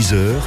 [0.00, 0.40] 10h.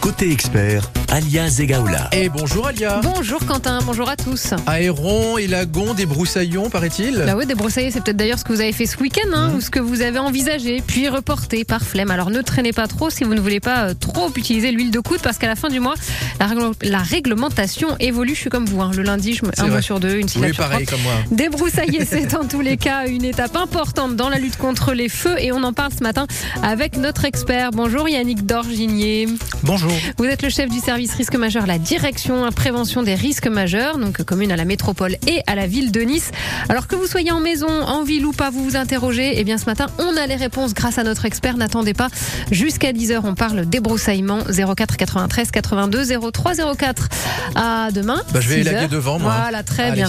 [0.00, 2.08] Côté expert, Alia Zegaoula.
[2.10, 3.00] Et bonjour Alia.
[3.00, 4.52] Bonjour Quentin, bonjour à tous.
[4.66, 8.60] Aéron et lagon des broussaillons, paraît-il Bah oui, débroussailler, c'est peut-être d'ailleurs ce que vous
[8.60, 9.54] avez fait ce week-end, hein, Mmh.
[9.54, 12.10] ou ce que vous avez envisagé, puis reporté par flemme.
[12.10, 14.98] Alors ne traînez pas trop si vous ne voulez pas euh, trop utiliser l'huile de
[14.98, 15.94] coude, parce qu'à la fin du mois,
[16.40, 18.34] la, régl- la réglementation évolue.
[18.34, 18.90] Je suis comme vous, hein.
[18.96, 19.76] le lundi, je me un vrai.
[19.76, 20.98] mot sur deux, une syllabe Oui, sur pareil trois.
[20.98, 21.14] comme moi.
[21.30, 25.36] Débroussailler, c'est en tous les cas une étape importante dans la lutte contre les feux
[25.38, 26.26] et on en parle ce matin
[26.64, 27.70] avec notre expert.
[27.70, 29.28] Bonjour Yannick Dorginier.
[29.62, 29.92] Bonjour.
[30.18, 33.98] Vous êtes le chef du service risque majeur, la direction à prévention des risques majeurs,
[33.98, 36.30] donc commune à la métropole et à la ville de Nice.
[36.68, 39.34] Alors que vous soyez en maison, en ville ou pas, vous vous interrogez.
[39.38, 41.56] Eh bien, ce matin, on a les réponses grâce à notre expert.
[41.56, 42.08] N'attendez pas.
[42.50, 44.38] Jusqu'à 10h, on parle débroussaillement
[44.76, 47.08] 04 93 82 03 04.
[47.56, 48.22] À demain.
[48.32, 48.72] Bah, je vais 6 heures.
[48.74, 49.34] élaguer devant, moi.
[49.40, 50.02] Voilà, très Allez.
[50.02, 50.06] bien.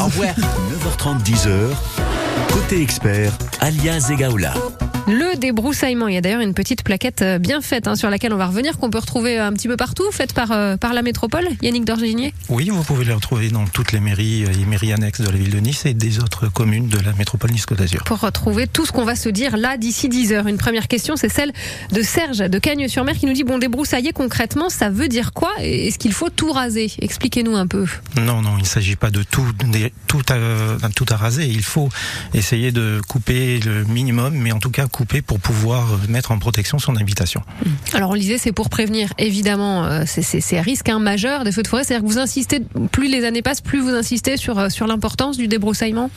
[0.00, 0.34] Au revoir.
[0.98, 1.50] 9h30, 10h.
[2.52, 4.54] Côté expert, Alia Zegaoula.
[5.08, 6.08] Le débroussaillement.
[6.08, 8.46] Il y a d'ailleurs une petite plaquette euh, bien faite hein, sur laquelle on va
[8.46, 11.46] revenir, qu'on peut retrouver un petit peu partout, faite par, euh, par la métropole.
[11.62, 12.34] Yannick Dorginier.
[12.48, 15.50] Oui, vous pouvez les retrouver dans toutes les mairies et mairies annexes de la ville
[15.50, 18.02] de Nice et des autres communes de la métropole Nice-Côte d'Azur.
[18.04, 20.46] pour retrouver tout ce qu'on va se dire là d'ici 10 heures.
[20.48, 21.52] Une première question, c'est celle
[21.92, 25.50] de Serge de Cagnes-sur-Mer qui nous dit bon débroussailler concrètement, ça veut dire quoi?
[25.60, 26.90] Est-ce qu'il faut tout raser?
[27.00, 27.86] Expliquez-nous un peu.
[28.20, 31.46] Non, non, il ne s'agit pas de tout, de- tout, à, tout à raser.
[31.46, 31.88] Il faut
[32.34, 36.78] essayer de couper le minimum, mais en tout cas couper pour pouvoir mettre en protection
[36.78, 37.42] son habitation.
[37.92, 41.62] Alors on le disait, c'est pour prévenir évidemment euh, ces, risques hein, majeurs des feux
[41.62, 41.84] de forêt.
[41.84, 45.36] C'est-à-dire que vous insistez, plus les années passent, plus vous insistez sur, euh, sur l'importance
[45.36, 46.10] du débroussaillement?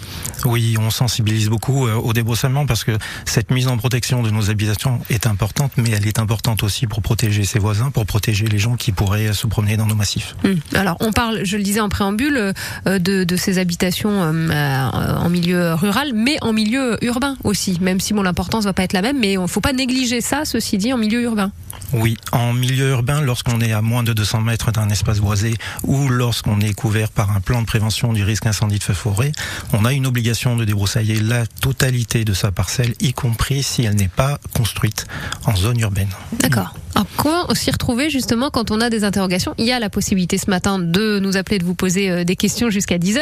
[0.46, 4.50] Oui, on sensibilise beaucoup euh, au débroussaillement parce que cette mise en protection de nos
[4.50, 8.60] habitations est importante, mais elle est importante aussi pour protéger ses voisins, pour protéger les
[8.60, 10.38] gens qui pourraient se promener dans nos massifs.
[10.46, 10.56] Hum.
[10.74, 12.54] Alors, on parle, je le disais en préambule,
[12.86, 17.78] de, de ces habitations en milieu rural, mais en milieu urbain aussi.
[17.82, 20.78] Même si bon, l'importance pas être la même, mais il faut pas négliger ça, ceci
[20.78, 21.52] dit, en milieu urbain.
[21.94, 26.08] Oui, en milieu urbain, lorsqu'on est à moins de 200 mètres d'un espace boisé ou
[26.08, 29.32] lorsqu'on est couvert par un plan de prévention du risque incendie de feu forêt,
[29.74, 33.96] on a une obligation de débroussailler la totalité de sa parcelle, y compris si elle
[33.96, 35.08] n'est pas construite
[35.46, 36.10] en zone urbaine.
[36.34, 36.74] D'accord.
[37.00, 40.38] Alors, comment s'y retrouver justement quand on a des interrogations Il y a la possibilité
[40.38, 43.22] ce matin de nous appeler, de vous poser euh, des questions jusqu'à 10h.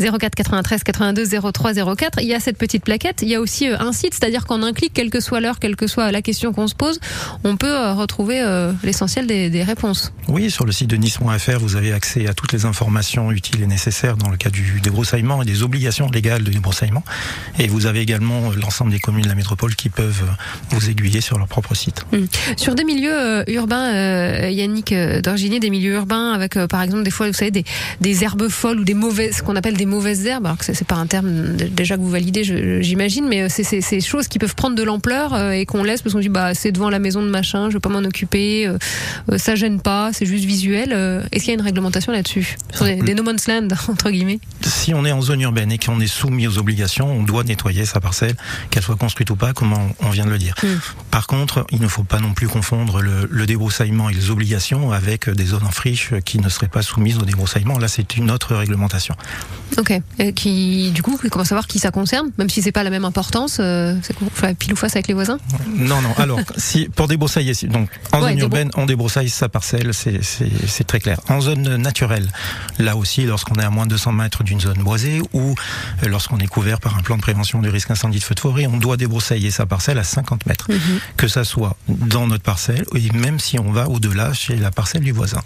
[0.00, 2.18] 04 93 82 03 04.
[2.20, 3.20] Il y a cette petite plaquette.
[3.22, 5.60] Il y a aussi euh, un site, c'est-à-dire qu'en un clic, quelle que soit l'heure,
[5.60, 6.98] quelle que soit la question qu'on se pose,
[7.44, 8.42] on peut euh, retrouver
[8.82, 10.12] l'essentiel des, des réponses.
[10.26, 13.68] Oui, sur le site de nice.fr, vous avez accès à toutes les informations utiles et
[13.68, 17.04] nécessaires dans le cas du débroussaillement et des obligations légales de débroussaillement.
[17.60, 20.24] Et vous avez également l'ensemble des communes de la métropole qui peuvent
[20.70, 22.04] vous aiguiller sur leur propre site.
[22.56, 27.02] Sur des milieux euh, urbains, euh, Yannick euh, Dorginier, des milieux urbains avec par exemple
[27.02, 27.64] des fois, vous savez, des,
[28.00, 30.86] des herbes folles ou des mauvaises, ce qu'on appelle des mauvaises herbes, alors que c'est
[30.86, 32.44] pas un terme déjà que vous validez,
[32.82, 36.20] j'imagine, mais c'est ces choses qui peuvent prendre de l'ampleur et qu'on laisse parce qu'on
[36.20, 38.70] dit bah c'est devant la maison de machin, je veux pas m'en occuper,
[39.36, 40.92] ça gêne pas, c'est juste visuel.
[41.32, 42.56] Est-ce qu'il y a une réglementation là-dessus?
[42.72, 45.78] Sur des, des no man's land entre guillemets Si on est en zone urbaine et
[45.78, 48.36] qu'on est soumis aux obligations, on doit nettoyer sa parcelle,
[48.70, 50.54] qu'elle soit construite ou pas, comme on, vient de le dire.
[50.62, 50.66] Mm.
[51.10, 54.92] Par contre, il ne faut pas non plus confondre le, le débroussaillement et les obligations
[54.92, 57.78] avec des zones en friche qui ne seraient pas soumises au débroussaillement.
[57.78, 59.14] Là, c'est une autre réglementation.
[59.78, 59.92] Ok.
[60.18, 63.04] Et qui du coup, comment savoir qui ça concerne, même si c'est pas la même
[63.04, 64.16] importance, euh, c'est
[64.56, 65.38] pile ou face avec les voisins?
[65.74, 66.12] Non, non.
[66.18, 71.00] Alors, si pour débroussailler, donc en Ouais, zone urbaine, on débroussaille sa parcelle, c'est très
[71.00, 71.20] clair.
[71.28, 72.28] En zone naturelle,
[72.78, 75.54] là aussi, lorsqu'on est à moins de 200 mètres d'une zone boisée ou
[76.02, 78.40] euh, lorsqu'on est couvert par un plan de prévention du risque incendie de feu de
[78.40, 80.68] forêt, on doit débroussailler sa parcelle à 50 mètres,
[81.16, 82.81] que ça soit dans notre parcelle
[83.14, 85.40] même si on va au-delà chez la parcelle du voisin.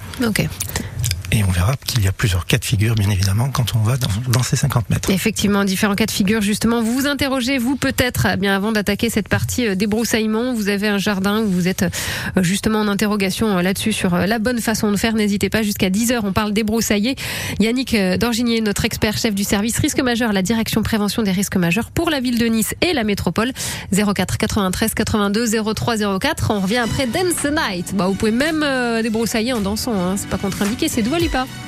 [1.36, 3.98] Et on verra qu'il y a plusieurs cas de figure, bien évidemment, quand on va
[3.98, 5.10] dans, ces 50 mètres.
[5.10, 6.40] Effectivement, différents cas de figure.
[6.40, 10.70] Justement, vous vous interrogez, vous peut-être, eh bien avant d'attaquer cette partie euh, débroussaillement, vous
[10.70, 14.62] avez un jardin où vous êtes euh, justement en interrogation euh, là-dessus sur la bonne
[14.62, 15.12] façon de faire.
[15.12, 17.16] N'hésitez pas, jusqu'à 10h, on parle débroussailler.
[17.60, 21.90] Yannick Dorginier, notre expert chef du service risque majeur, la direction prévention des risques majeurs
[21.90, 23.52] pour la ville de Nice et la métropole.
[23.92, 26.50] 04 93 82 03 04.
[26.50, 27.94] On revient après Dance the Night.
[27.94, 28.64] Bah, vous pouvez même
[29.02, 30.14] débroussailler en dansant, hein.
[30.16, 31.65] c'est pas contre-indiqué, c'est Dua n'oublie pas.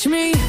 [0.00, 0.39] touch me.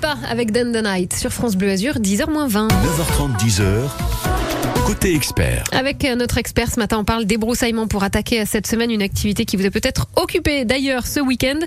[0.00, 2.68] Lipa avec Den the Night sur France Bleu Azur, 10h20.
[2.68, 4.09] 9h30, 10h.
[5.72, 9.02] Avec euh, notre expert ce matin, on parle débroussaillement pour attaquer à cette semaine une
[9.02, 11.58] activité qui vous a peut-être occupé d'ailleurs ce week-end.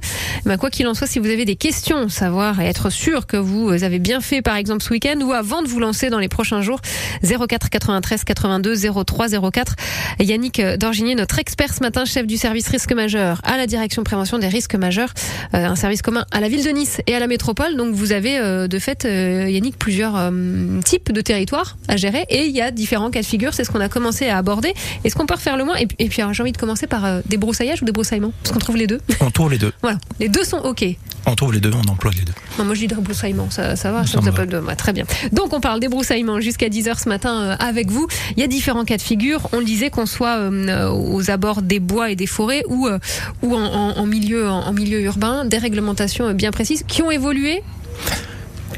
[0.60, 3.72] Quoi qu'il en soit, si vous avez des questions, savoir et être sûr que vous
[3.84, 6.62] avez bien fait par exemple ce week-end ou avant de vous lancer dans les prochains
[6.62, 6.80] jours,
[7.24, 8.76] 04 93 82
[9.06, 9.76] 03 04.
[10.20, 14.38] Yannick Dorginier, notre expert ce matin, chef du service risque majeur à la direction prévention
[14.38, 15.14] des risques majeurs,
[15.54, 17.76] euh, un service commun à la ville de Nice et à la métropole.
[17.78, 22.26] Donc vous avez euh, de fait, euh, Yannick, plusieurs euh, types de territoires à gérer
[22.30, 23.54] et il y a différents cas de figure.
[23.54, 24.74] C'est ce qu'on a commencé à aborder.
[25.06, 26.88] Est-ce qu'on peut refaire le moins et, puis- et puis alors, j'ai envie de commencer
[26.88, 29.00] par euh, des brousaillages ou des broussaillements Parce qu'on trouve les deux.
[29.22, 29.72] On trouve les deux.
[29.82, 30.84] voilà, les deux sont ok.
[31.26, 32.34] On trouve les deux, on emploie les deux.
[32.60, 35.06] Non, moi je dis débroussaillement, ça, ça va, Ça ça pas de- ouais, très bien.
[35.32, 38.08] Donc on parle débroussaillement jusqu'à 10h ce matin euh, avec vous.
[38.36, 39.48] Il y a différents cas de figure.
[39.54, 43.00] On le disait qu'on soit euh, aux abords des bois et des forêts ou, euh,
[43.42, 47.10] ou en, en- en milieu, en, en milieu urbain, des réglementations bien précises qui ont
[47.12, 47.64] évolué?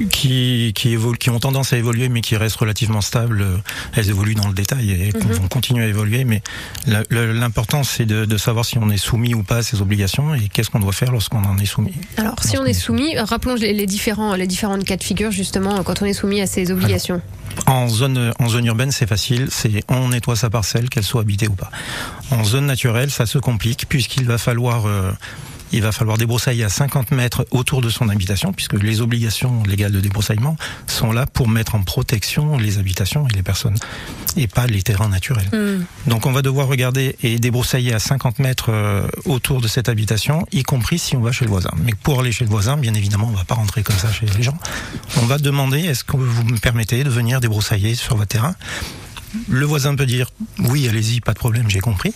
[0.10, 3.42] Qui, qui, évoluent, qui ont tendance à évoluer, mais qui restent relativement stables.
[3.42, 3.58] Euh,
[3.96, 5.32] Elles évoluent dans le détail et Mhm.
[5.34, 6.26] vont continuer à évoluer.
[6.26, 6.42] Mais
[7.10, 10.48] l'important, c'est de, de savoir si on est soumis ou pas à ces obligations et
[10.50, 11.94] qu'est-ce qu'on doit faire lorsqu'on en est soumis.
[12.18, 15.84] Alors si on est soumis, rappelons les, les différents, les différentes cas de figure justement
[15.84, 17.22] quand on est soumis à ces obligations.
[17.68, 21.48] En zone, en zone urbaine, c'est facile, c'est on nettoie sa parcelle, qu'elle soit habitée
[21.48, 21.72] ou pas.
[22.32, 25.12] En zone naturelle, ça se complique puisqu'il va falloir, euh,
[25.72, 29.92] il va falloir débroussailler à 50 mètres autour de son habitation, puisque les obligations légales
[29.92, 30.58] de débroussaillement
[30.88, 33.76] sont là pour mettre en protection les habitations et les personnes,
[34.38, 35.50] et pas les terrains naturels.
[35.52, 35.86] Hmm.
[36.10, 40.46] Donc on va devoir regarder et débroussailler à 50 mètres euh, autour de cette habitation,
[40.52, 41.72] y compris si on va chez le voisin.
[41.84, 44.26] Mais pour aller chez le voisin, bien évidemment, on va pas rentrer comme ça chez
[44.26, 44.58] les gens.
[45.22, 48.56] On va demander est-ce que vous me permettez de venir débroussailler sur votre terrain?
[49.50, 50.30] Le voisin peut dire
[50.60, 52.14] oui, allez-y, pas de problème, j'ai compris.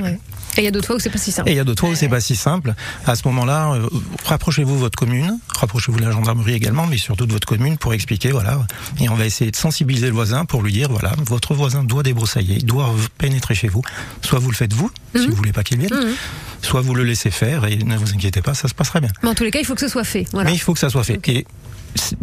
[0.00, 0.18] Ouais.
[0.58, 1.48] Et il y a d'autres fois où c'est pas si simple.
[1.48, 2.74] Et il y a d'autres fois où c'est pas si simple.
[3.06, 3.88] À ce moment-là, euh,
[4.26, 7.94] rapprochez-vous de votre commune, rapprochez-vous de la gendarmerie également, mais surtout de votre commune pour
[7.94, 8.58] expliquer, voilà.
[9.00, 12.02] Et on va essayer de sensibiliser le voisin pour lui dire, voilà, votre voisin doit
[12.02, 13.80] débroussailler, doit pénétrer chez vous.
[14.20, 16.12] Soit vous le faites vous, si vous voulez pas qu'il vienne, Mhm.
[16.60, 19.10] soit vous le laissez faire et ne vous inquiétez pas, ça se passera bien.
[19.22, 20.26] Mais en tous les cas, il faut que ce soit fait.
[20.32, 20.50] Voilà.
[20.50, 21.18] Mais il faut que ça soit fait.
[21.28, 21.46] Et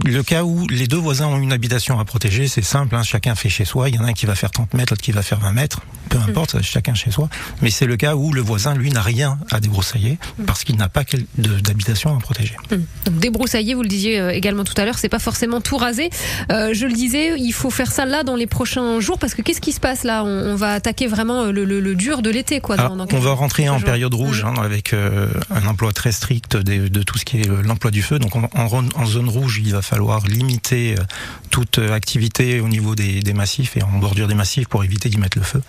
[0.06, 3.36] le cas où les deux voisins ont une habitation à protéger, c'est simple, hein, chacun
[3.36, 3.90] fait chez soi.
[3.90, 5.52] Il y en a un qui va faire 30 mètres, l'autre qui va faire 20
[5.52, 5.82] mètres.
[6.10, 6.30] Peu Mm.
[6.30, 7.30] importe, chacun chez soi.
[7.62, 10.44] Mais c'est le cas où le voisin, lui, n'a rien à débroussailler Mm.
[10.46, 11.04] parce qu'il n'a pas
[11.38, 12.56] d'habitation à protéger.
[12.72, 12.84] Hum.
[13.06, 16.10] Donc débroussailler, vous le disiez euh, également tout à l'heure, c'est pas forcément tout raser.
[16.52, 19.42] Euh, je le disais, il faut faire ça là dans les prochains jours parce que
[19.42, 20.24] qu'est-ce qui se passe là?
[20.24, 22.76] On, on va attaquer vraiment euh, le, le- le dur de l'été, quoi.
[22.80, 23.86] Alors, dans- dans on va rentrer en jours.
[23.86, 27.92] période rouge hein, avec euh, un emploi très strict de, tout ce qui est l'emploi
[27.92, 28.18] du feu.
[28.20, 31.04] Donc en zone rouge, il va falloir limiter euh,
[31.50, 35.18] toute euh, activité au niveau des, massifs et en bordure des massifs pour éviter d'y
[35.18, 35.62] mettre le feu.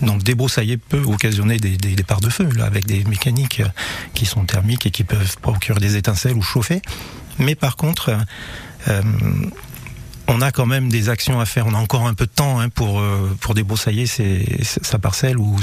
[0.00, 3.68] Donc débroussailler peut occasionner des, des départs de feu là, avec des mécaniques euh,
[4.14, 6.82] qui sont thermiques et qui peuvent procurer des étincelles ou chauffer.
[7.38, 8.14] Mais par contre,
[10.28, 11.66] on a quand même des actions à faire.
[11.66, 13.02] On a encore un peu de temps hein, pour
[13.40, 15.56] pour débroussailler sa parcelle ou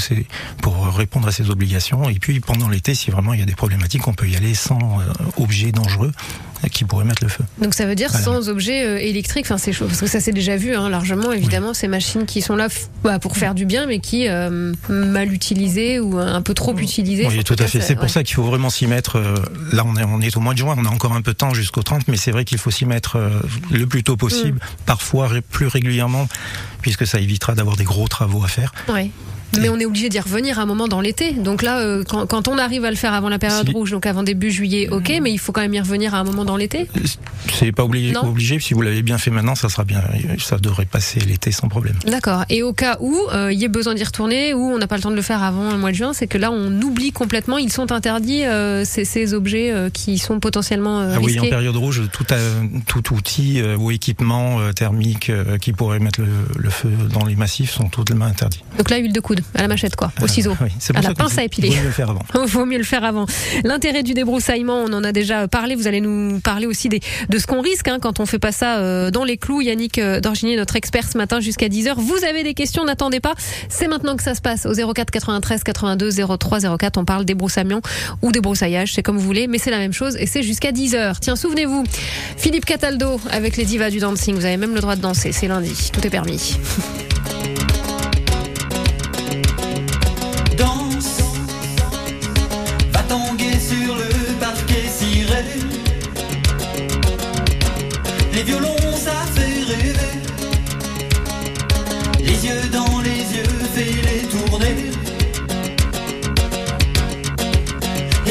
[0.64, 2.10] pour répondre à ses obligations.
[2.10, 4.56] Et puis pendant l'été, si vraiment il y a des problématiques, on peut y aller
[4.56, 5.00] sans
[5.38, 6.12] objets dangereux
[6.68, 7.44] qui pourraient mettre le feu.
[7.62, 8.26] Donc ça veut dire Voilà.
[8.26, 11.32] sans objet euh, électrique, enfin c'est chaud parce que ça s'est déjà vu hein, largement
[11.32, 12.68] évidemment ces machines qui sont là
[13.04, 17.28] bah, pour faire du bien mais qui euh, mal utilisées ou un peu trop utilisées.
[17.28, 17.80] Oui, tout à fait.
[17.82, 18.10] C'est pour ouais.
[18.10, 19.18] ça qu'il faut vraiment s'y mettre.
[19.18, 19.36] euh,
[19.72, 21.38] Là, on est, on est au mois de juin, on a encore un peu de
[21.38, 23.30] temps jusqu'au 30, mais c'est vrai qu'il faut s'y mettre euh,
[23.72, 24.86] le plus tôt possible, Mm.
[24.86, 26.28] parfois plus régulièrement,
[26.82, 28.74] puisque ça évitera d'avoir des gros travaux à faire.
[28.88, 29.12] Ouais.
[29.60, 31.32] Mais on est obligé d'y revenir à un moment dans l'été.
[31.34, 33.74] Donc là, euh, quand, quand on arrive à le faire avant la période Si.
[33.74, 36.24] rouge, donc avant début juillet, ok, mais il faut quand même y revenir à un
[36.24, 36.88] moment dans l'été.
[37.54, 38.28] C'est pas obligé, Non.
[38.28, 38.60] obligé.
[38.60, 40.02] Si vous l'avez bien fait maintenant, ça sera bien.
[40.40, 41.96] Ça devrait passer l'été sans problème.
[42.06, 42.46] D'accord.
[42.50, 44.96] Et au cas où euh, il y ait besoin d'y retourner, ou on n'a pas
[44.98, 47.12] le temps de le faire avant le mois de juin, c'est que là on oublie
[47.12, 51.40] complètement, ils sont interdits euh, ces, ces objets euh, qui sont potentiellement euh, Ah oui,
[51.40, 56.00] en période rouge, tout, euh, tout outil euh, ou équipement euh, thermique euh, qui pourrait
[56.00, 56.28] mettre le,
[56.58, 58.64] le feu dans les massifs sont totalement interdits.
[58.78, 60.56] Donc là, huile de coude, à la machette quoi, au Euh, ciseau.
[60.62, 61.70] oui, à la pince à épiler.
[61.70, 62.24] il vaut mieux le faire avant.
[62.46, 63.26] Il vaut mieux le faire avant.
[63.64, 65.76] L'intérêt du débroussaillement, on en a déjà parlé.
[65.76, 68.52] Vous allez nous parler aussi des, de ce qu'on risque hein, quand on fait pas
[68.52, 69.62] ça euh, dans les clous.
[69.62, 71.94] Yannick euh, Dorginier, notre expert ce matin jusqu'à 10h.
[71.98, 73.34] Vous avez des questions, n'attendez pas.
[73.70, 76.98] C'est maintenant que ça se passe au 04 93 82 03 04.
[76.98, 77.82] On parle débroussaillement
[78.22, 81.18] ou débroussaillage, c'est comme vous voulez, mais c'est la même chose et c'est jusqu'à 10h.
[81.22, 81.84] Tiens, souvenez-vous,
[82.38, 84.36] Philippe Cataldo avec les divas du dancing.
[84.36, 85.90] Vous avez même le droit de danser, c'est lundi.
[85.94, 86.58] Tout est permis.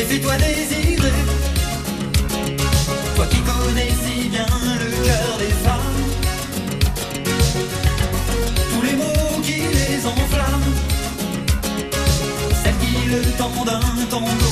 [0.08, 1.12] Fais-toi désirer.
[3.14, 4.46] Toi qui connais si bien
[5.38, 6.02] des femmes.
[8.72, 10.74] Tous les mots qui les enflamment.
[12.62, 14.47] Celles qui le temps d'un tango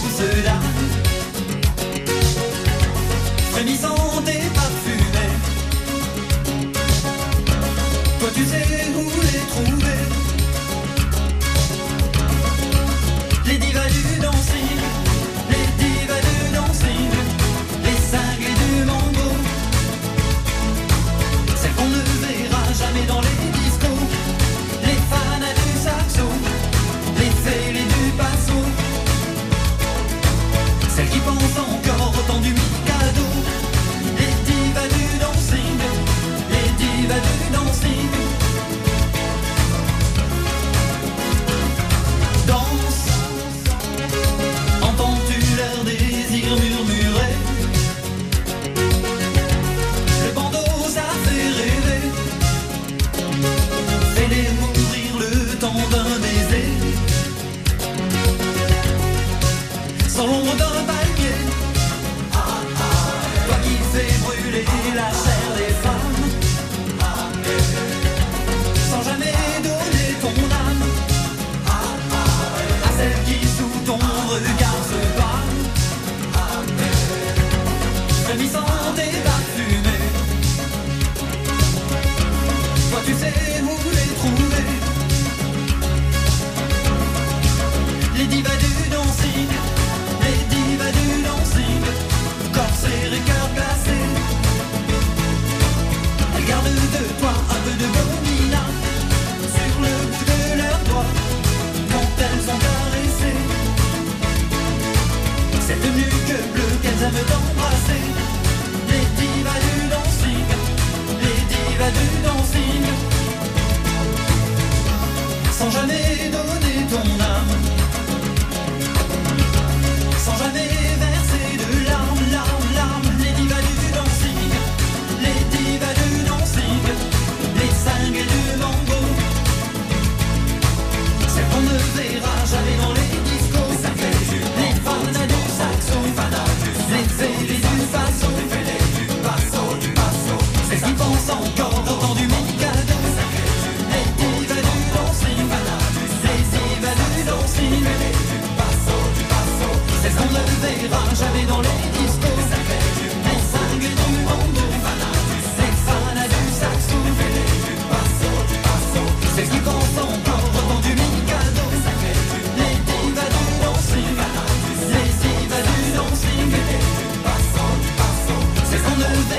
[107.17, 108.16] Não wanna sing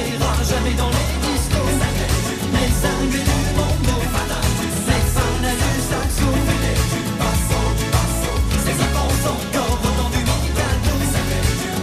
[0.08, 1.72] qu'on ne verra jamais dans les discos.
[2.54, 6.30] Les cinglés du mambo, les fans du saxo.
[8.66, 10.96] Celles qui pensent encore au temps du Mikado.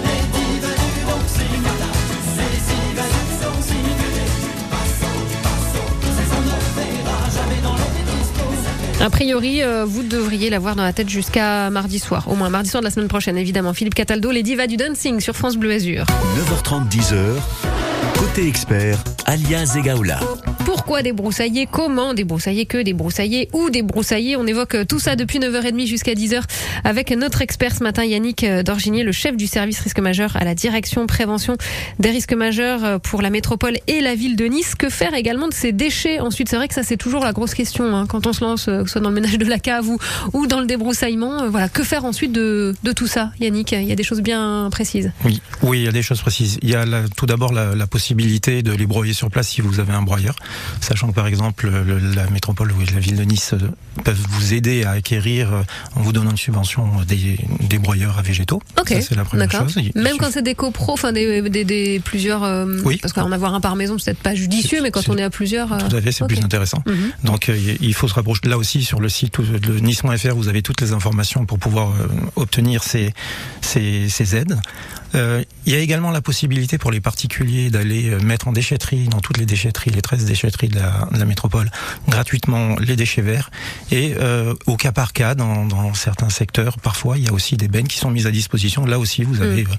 [0.05, 1.63] Les divas du dancing,
[2.37, 3.87] les divas du dancing.
[6.17, 9.05] Celles qu'on ne verra jamais dans les discos.
[9.05, 12.71] A priori, euh, vous devriez l'avoir dans la tête jusqu'à mardi soir, au moins mardi
[12.71, 13.75] soir de la semaine prochaine, évidemment.
[13.75, 16.05] Philippe Cataldo, les divas du dancing sur France Bleu Azur.
[16.37, 17.74] 9h30, 10h.
[18.25, 20.21] Côté expert, alias Egaola.
[20.65, 26.13] Pourquoi débroussailler Comment débroussailler Que débroussailler Où débroussailler On évoque tout ça depuis 9h30 jusqu'à
[26.15, 26.43] 10h
[26.85, 30.55] avec notre expert ce matin, Yannick Dorginier, le chef du service risque majeur à la
[30.55, 31.57] direction prévention
[31.99, 34.75] des risques majeurs pour la métropole et la ville de Nice.
[34.75, 37.55] Que faire également de ces déchets Ensuite, c'est vrai que ça, c'est toujours la grosse
[37.55, 39.59] question hein, quand on se lance, euh, que ce soit dans le ménage de la
[39.59, 39.99] cave ou,
[40.33, 41.43] ou dans le débroussaillement.
[41.45, 43.73] Euh, Voilà, que faire ensuite de, de tout ça, Yannick?
[43.73, 45.13] Il y a des choses bien précises.
[45.25, 46.59] Oui, oui, il y a des choses précises.
[46.63, 49.61] Il y a la- tout d'abord la, la possibilité de les broyer sur place si
[49.61, 50.37] vous avez un broyeur,
[50.81, 53.59] sachant que par exemple le- la métropole ou la ville de Nice euh,
[54.05, 55.63] peuvent vous aider à acquérir euh,
[55.97, 58.61] en vous donnant une subvention euh, des, des broyeurs à végétaux.
[58.81, 59.75] Ok, c'est la première chose.
[59.77, 62.43] Il- Même quand c'est des copros, enfin des, des, des plusieurs.
[62.45, 62.99] euh, Oui.
[63.01, 65.31] Parce qu'en avoir un par maison, c'est peut-être pas judicieux, mais quand on est à
[65.31, 65.73] plusieurs.
[65.73, 66.83] euh, Tout à fait, c'est plus intéressant.
[66.87, 67.11] Mhm.
[67.25, 68.41] Donc il faut se rapprocher.
[68.45, 71.93] Là aussi, sur le site de nice.fr, vous avez toutes les informations pour pouvoir
[72.37, 73.13] obtenir ces,
[73.61, 74.59] ces, ces aides.
[75.15, 79.21] Euh, il y a également la possibilité pour les particuliers d'aller mettre en déchetterie, dans
[79.21, 81.71] toutes les déchetteries, les 13 déchetteries de la, de la métropole,
[82.09, 83.51] gratuitement les déchets verts.
[83.91, 87.57] Et euh, au cas par cas, dans, dans certains secteurs, parfois, il y a aussi
[87.57, 88.85] des bennes qui sont mises à disposition.
[88.87, 89.75] Là aussi, vous avez euh,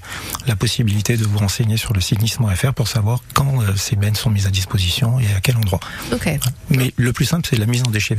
[0.46, 4.14] la possibilité de vous renseigner sur le site nice.fr pour savoir quand euh, ces bennes
[4.14, 5.80] sont mises à disposition et à quel endroit.
[6.12, 6.28] Ok.
[6.70, 8.16] Mais le plus simple, c'est la mise en déchet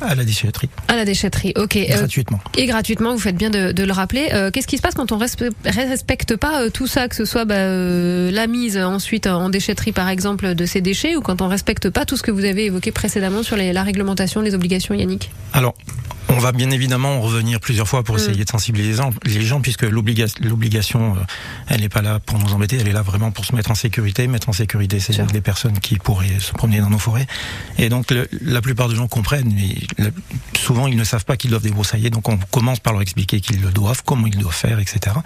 [0.00, 1.52] à la déchetterie, À la déchetterie.
[1.56, 1.76] Ok.
[1.76, 2.40] Euh, gratuitement.
[2.56, 4.28] et gratuitement, vous faites bien de, de le rappeler.
[4.32, 7.44] Euh, Qu'est-ce qui se passe quand on respe- respecte pas tout ça, que ce soit
[7.44, 7.56] bah,
[8.30, 12.04] la mise ensuite en déchetterie par exemple de ces déchets ou quand on respecte pas
[12.04, 15.30] tout ce que vous avez évoqué précédemment sur la réglementation, les obligations, Yannick?
[15.52, 15.74] Alors,
[16.30, 18.18] on va bien évidemment revenir plusieurs fois pour Mm.
[18.18, 21.20] essayer de sensibiliser les gens, puisque l'obliga- l'obligation, euh,
[21.68, 23.74] elle n'est pas là pour nous embêter, elle est là vraiment pour se mettre en
[23.74, 24.26] sécurité.
[24.28, 27.26] Mettre en sécurité, c'est les personnes qui pourraient se promener dans nos forêts.
[27.78, 29.74] Et donc, le- la plupart des gens comprennent, mais
[30.58, 32.10] souvent, ils ne savent pas qu'ils doivent débroussailler.
[32.10, 35.16] Donc, on commence par leur expliquer qu'ils le doivent, comment ils doivent faire, etc.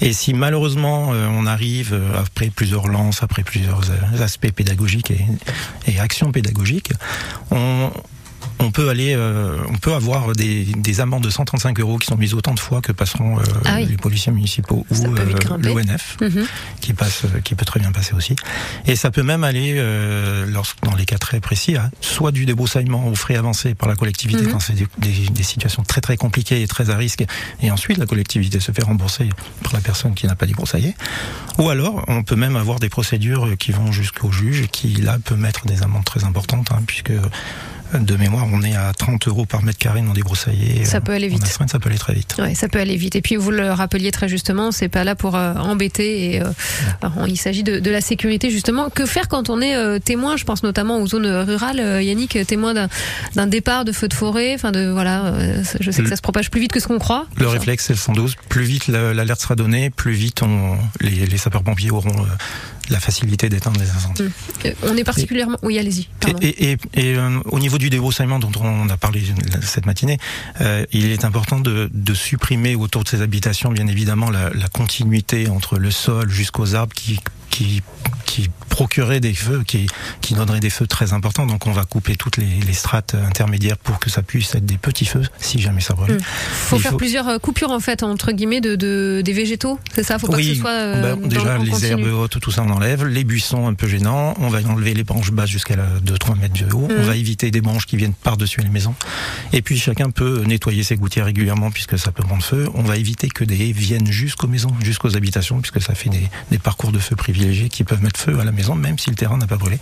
[0.00, 3.82] Et si malheureusement, euh, on arrive, euh, après plusieurs lances, après plusieurs
[4.20, 5.24] aspects pédagogiques et,
[5.86, 6.90] et actions pédagogiques,
[7.52, 7.90] on,
[8.62, 12.16] on peut aller, euh, on peut avoir des, des amendes de 135 euros qui sont
[12.16, 13.86] mises autant de fois que passeront euh, Ah oui.
[13.86, 16.46] les policiers municipaux Ça ou euh, l'ONF Mhm.
[16.80, 18.36] qui passe, qui peut très bien passer aussi.
[18.86, 19.74] Et ça peut même aller,
[20.48, 23.96] lorsque, dans les cas très précis, à soit du débroussaillement aux frais avancés par la
[23.96, 24.52] collectivité Mhm.
[24.52, 27.24] quand c'est des, des- des situations très très compliquées et très à risque,
[27.62, 29.28] et ensuite la collectivité se fait rembourser
[29.62, 30.94] par la personne qui n'a pas débroussaillé.
[31.58, 35.36] Ou alors, on peut même avoir des procédures qui vont jusqu'au juge, qui là peut
[35.36, 37.12] mettre des amendes très importantes, hein, puisque
[37.98, 40.84] de mémoire, on est à 30 euros par mètre carré non débroussaillé.
[40.84, 41.42] Ça peut aller vite.
[41.42, 42.34] astreinte, ça peut aller très vite.
[42.38, 43.16] Ouais, ça peut aller vite.
[43.16, 46.34] Et puis vous le rappeliez très justement, c'est pas là pour euh, embêter.
[46.34, 46.46] Et euh,
[47.02, 48.88] alors, il s'agit de, de la sécurité justement.
[48.90, 50.36] Que faire quand on est euh, témoin?
[50.36, 51.80] Je pense notamment aux zones rurales.
[51.80, 52.74] euh, Yannick, témoin
[53.34, 54.52] d'un départ de feu de forêt.
[54.54, 55.24] Enfin de voilà.
[55.26, 57.26] euh, je sais que ça se propage plus vite que ce qu'on croit.
[57.36, 58.36] Le réflexe, c'est le 112.
[58.48, 62.26] Plus vite la- l'alerte sera donnée, plus vite on, les, les sapeurs-pompiers auront euh,
[62.90, 64.24] la facilité d'éteindre les incendies.
[64.64, 65.58] Euh, On est particulièrement.
[65.62, 66.08] Oui, allez-y.
[66.40, 69.22] Et, et, et, et, euh, au niveau du débroussaillement dont on a parlé
[69.62, 70.18] cette matinée,
[70.60, 74.68] euh, il est important de, de supprimer autour de ces habitations, bien évidemment, la, la
[74.68, 77.20] continuité entre le sol jusqu'aux arbres qui,
[77.52, 77.82] qui,
[78.26, 79.86] qui procureraient des feux, qui,
[80.22, 81.46] qui donneraient des feux très importants.
[81.46, 84.78] Donc on va couper toutes les, les strates intermédiaires pour que ça puisse être des
[84.78, 86.14] petits feux, si jamais ça brûle.
[86.16, 86.20] Mm.
[86.22, 89.78] Faut Il faire faut- plusieurs euh, coupures en fait entre guillemets de, de des végétaux.
[89.94, 90.18] C'est ça?
[90.18, 90.70] Faut pas que ce soit.
[90.70, 93.04] euh, dans déjà le les herbes hautes, tout ça on enlève.
[93.06, 96.72] Les buissons un peu gênants, on va enlever les branches basses jusqu'à 2-3 mètres de
[96.72, 96.88] haut.
[96.90, 98.94] On va éviter des branches qui viennent par-dessus les maisons.
[99.52, 102.68] Et puis chacun peut nettoyer ses gouttières régulièrement puisque ça peut prendre feu.
[102.74, 106.26] On va éviter que des haies viennent jusqu'aux maisons, jusqu'aux habitations puisque ça fait des,
[106.50, 109.16] des parcours de feu privilégiés qui peuvent mettre feu à la maison même si le
[109.16, 109.78] terrain n'a pas brûlé.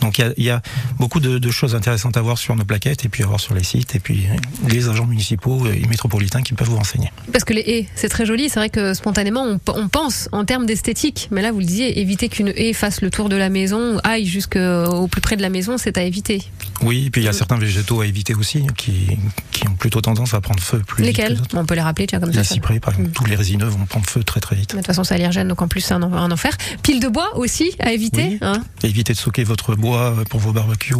[0.00, 0.60] Donc il y a,
[0.98, 3.64] beaucoup de, choses intéressantes à voir sur nos plaquettes et puis à voir sur les
[3.64, 4.26] sites et puis
[4.68, 7.10] les agents municipaux et métropolitains qui peuvent vous renseigner.
[7.32, 8.48] Parce que les haies, c'est très joli.
[8.48, 11.28] C'est vrai que spontanément, on, pense en termes d'esthétique.
[11.30, 14.26] Mais là, vous le disiez, éviter qu'une haie fasse le tour de la maison, aille
[14.26, 16.42] jusqu'au plus près de la maison, c'est à éviter.
[16.82, 17.34] Oui, et puis il y a Mm.
[17.34, 19.16] certains végétaux à éviter aussi qui,
[19.52, 21.16] qui ont plutôt tendance à prendre feu plus vite.
[21.16, 21.40] que Lesquels.
[21.54, 22.38] On peut les rappeler, tiens, comme ça.
[22.40, 23.12] Les ça- cyprès, par exemple, Mm.
[23.12, 24.70] tous les résineux vont prendre feu très très vite.
[24.72, 26.56] De toute façon, c'est allergène, donc en plus, c'est un, en- un enfer.
[26.82, 28.24] Pile de bois aussi à éviter.
[28.30, 28.38] Oui.
[28.42, 28.62] hein.
[28.82, 30.94] Évitez de stocker votre bois pour vos barbecues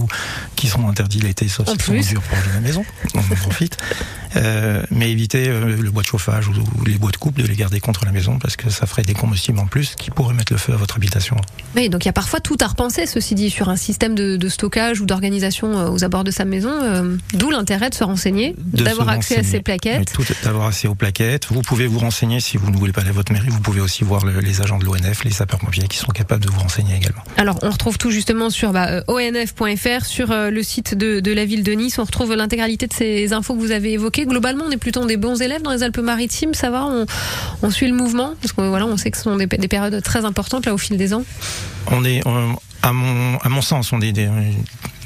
[0.56, 2.84] qui sont interdits l'été, sauf si c'est dur pour la maison.
[3.14, 3.76] On en profite.
[4.34, 7.46] Euh, mais évitez euh, le bois de chauffage ou, ou les bois de coupe de
[7.46, 10.34] les garder contre la maison parce que ça ferait des combustibles en plus qui pourraient
[10.34, 11.36] mettre le feu à votre habitation.
[11.74, 14.36] Oui, donc il y a parfois tout à repenser, ceci dit, sur un système de,
[14.36, 16.70] de stockage ou d'organisation euh, aux abords de sa maison.
[16.70, 20.12] euh, D'où l'intérêt de se renseigner, d'avoir accès à ces plaquettes.
[20.44, 21.46] D'avoir accès aux plaquettes.
[21.50, 23.48] Vous pouvez vous renseigner si vous ne voulez pas aller à votre mairie.
[23.48, 26.50] Vous pouvez aussi voir le- les agents de l'ONF, les sapeurs-pompiers qui sont capables de
[26.50, 27.22] vous renseigner également.
[27.36, 31.32] Alors, on retrouve tout justement sur bah, euh, onf.fr, sur euh, le site de, de
[31.32, 31.98] la ville de Nice.
[31.98, 34.26] On retrouve l'intégralité de ces infos que vous avez évoquées.
[34.26, 36.54] Globalement, on est plutôt des bons élèves dans les Alpes-Maritimes.
[36.54, 36.84] Ça va?
[36.86, 37.06] On,
[37.62, 38.34] on suit le mouvement?
[38.40, 40.78] Parce que voilà, on sait que ce sont des, des périodes très importantes là au
[40.78, 41.22] fil des ans.
[41.90, 44.28] On est, on- à mon, à mon sens, on est des,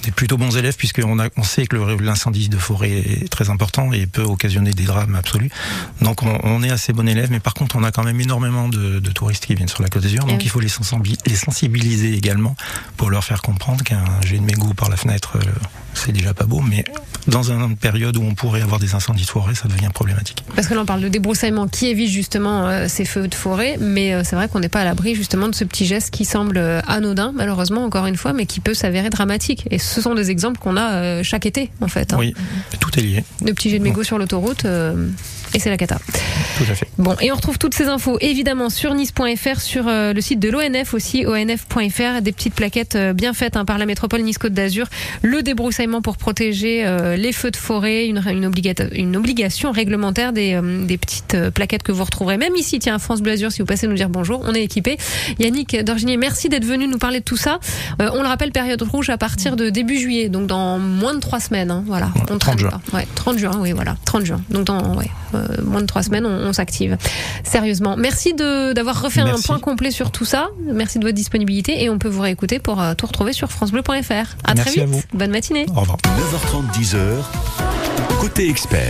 [0.02, 4.06] des plutôt bons élèves puisqu'on on sait que l'incendie de forêt est très important et
[4.06, 5.50] peut occasionner des drames absolus.
[6.02, 8.68] Donc on, on est assez bon élève, mais par contre on a quand même énormément
[8.68, 10.44] de, de touristes qui viennent sur la Côte d'Azur, Eh donc oui.
[10.44, 12.54] il faut les, sensibi- les sensibiliser également
[12.96, 15.40] pour leur faire comprendre qu'un jet de mégot par la fenêtre, euh,
[15.94, 16.84] c'est déjà pas beau, mais
[17.26, 20.42] dans une période où on pourrait avoir des incendies de forêt, ça devient problématique.
[20.54, 23.76] Parce que là, on parle de débroussaillement qui évite justement euh, ces feux de forêt,
[23.78, 26.24] mais euh, c'est vrai qu'on n'est pas à l'abri justement de ce petit geste qui
[26.24, 29.66] semble anodin, malheureusement, encore une fois, mais qui peut s'avérer dramatique.
[29.70, 32.12] Et ce sont des exemples qu'on a euh, chaque été, en fait.
[32.12, 32.16] hein.
[32.18, 32.34] Oui,
[32.80, 35.08] tout est lié, De petits jets de mégots sur l'autoroute, euh,
[35.54, 35.98] et c'est la cata.
[36.58, 36.88] tout à fait.
[36.98, 40.48] Bon, et on retrouve toutes ces infos évidemment sur nice.fr, sur euh, le site de
[40.48, 44.86] l'ONF aussi, onf.fr, des petites plaquettes euh, bien faites hein, par la métropole Nice-Côte d'Azur,
[45.22, 50.32] le débroussaillement pour protéger euh, les feux de forêt, une, une, obligata- une obligation réglementaire
[50.32, 53.66] des, des petites plaquettes que vous retrouverez même ici, tiens, France Bleu Azur, si vous
[53.66, 54.96] passez nous dire bonjour, on est équipé.
[55.38, 57.58] Yannick Dorginier, merci d'être venu nous parler de tout ça.
[57.98, 61.40] On le rappelle, période rouge à partir de début juillet, donc dans moins de trois
[61.40, 62.10] semaines, hein, voilà.
[62.30, 62.80] On 30 traîne juin.
[62.92, 64.40] Ouais, 30 juin, oui, voilà, 30 juin.
[64.50, 65.10] Donc dans ouais,
[65.64, 66.96] moins de trois semaines, on, on s'active.
[67.44, 70.48] Sérieusement, merci de d'avoir refait un point complet sur tout ça.
[70.60, 73.90] Merci de votre disponibilité et on peut vous réécouter pour euh, tout retrouver sur francebleu.fr.
[74.44, 74.94] À très Merci à vite.
[74.94, 75.02] vous.
[75.12, 75.66] Bonne matinée.
[75.74, 75.98] Au revoir.
[75.98, 76.98] 9h30, 10h,
[78.20, 78.80] côté expert.